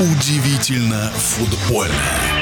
[0.00, 2.37] Удивительно футбольно.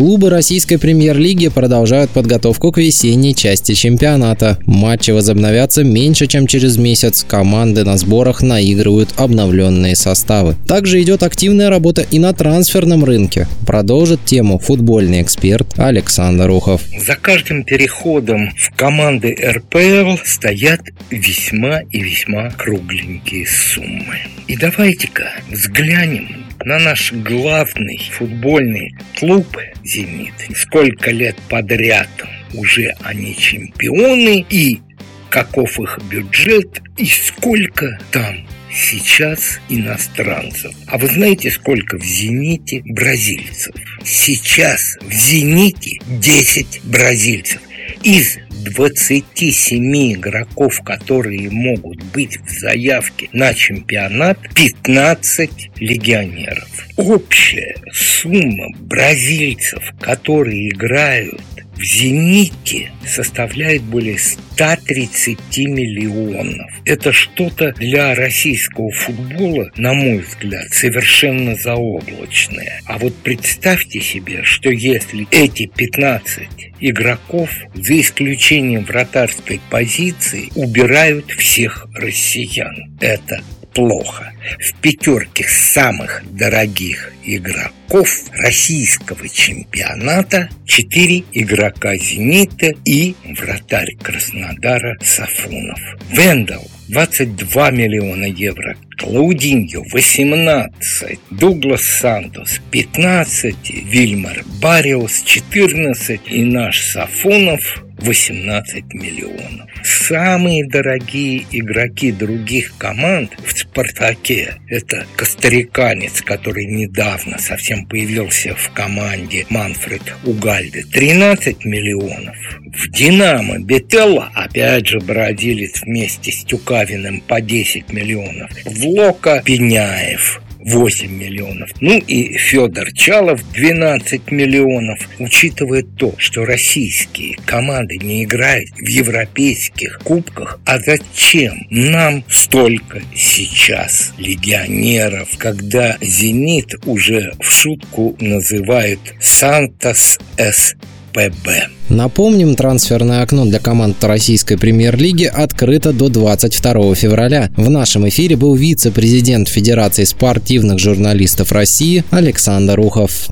[0.00, 4.58] Клубы российской премьер-лиги продолжают подготовку к весенней части чемпионата.
[4.64, 7.22] Матчи возобновятся меньше, чем через месяц.
[7.28, 10.56] Команды на сборах наигрывают обновленные составы.
[10.66, 13.46] Также идет активная работа и на трансферном рынке.
[13.66, 16.80] Продолжит тему футбольный эксперт Александр Ухов.
[17.06, 20.80] За каждым переходом в команды РПЛ стоят
[21.10, 24.16] весьма и весьма кругленькие суммы.
[24.48, 29.46] И давайте-ка взглянем на наш главный футбольный клуб
[29.84, 30.34] «Зенит».
[30.54, 32.08] Сколько лет подряд
[32.54, 34.80] уже они чемпионы, и
[35.28, 40.72] каков их бюджет, и сколько там сейчас иностранцев.
[40.86, 43.74] А вы знаете, сколько в «Зените» бразильцев?
[44.04, 47.60] Сейчас в «Зените» 10 бразильцев.
[48.02, 56.68] Из 27 игроков, которые могут быть в заявке на чемпионат, 15 легионеров.
[56.96, 61.40] Общая сумма бразильцев, которые играют
[61.80, 66.70] в «Зените» составляет более 130 миллионов.
[66.84, 72.82] Это что-то для российского футбола, на мой взгляд, совершенно заоблачное.
[72.84, 76.48] А вот представьте себе, что если эти 15
[76.80, 82.94] игроков, за исключением вратарской позиции, убирают всех россиян.
[83.00, 83.40] Это
[83.74, 84.32] плохо.
[84.58, 95.80] В пятерке самых дорогих игроков российского чемпионата четыре игрока «Зенита» и вратарь Краснодара Сафунов.
[96.10, 98.76] Вендел 22 миллиона евро.
[98.98, 109.70] Клаудиньо 18, Дуглас Сантос 15, Вильмар Бариус 14 и наш Сафонов 18 миллионов.
[110.00, 119.46] Самые дорогие игроки других команд в «Спартаке»– это костариканец, который недавно совсем появился в команде
[119.50, 122.36] Манфред Угальде– 13 миллионов.
[122.72, 128.50] В «Динамо» Бетелла, опять же, бродилец вместе с Тюкавиным по 10 миллионов.
[128.64, 131.70] В «Лока» Пеняев 8 миллионов.
[131.80, 134.98] Ну и Федор Чалов 12 миллионов.
[135.18, 144.12] Учитывая то, что российские команды не играют в европейских кубках, а зачем нам столько сейчас
[144.18, 150.74] легионеров, когда «Зенит» уже в шутку называют «Сантос С
[151.12, 151.68] ПБ.
[151.88, 157.50] Напомним, трансферное окно для команд российской премьер-лиги открыто до 22 февраля.
[157.56, 163.28] В нашем эфире был вице-президент Федерации спортивных журналистов России Александр Ухов.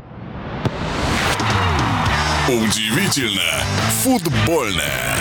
[2.49, 3.62] Удивительно
[4.03, 5.19] футбольное.